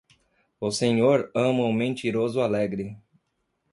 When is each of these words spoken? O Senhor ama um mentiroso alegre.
O 0.59 0.71
Senhor 0.71 1.29
ama 1.35 1.63
um 1.63 1.71
mentiroso 1.73 2.41
alegre. 2.41 2.97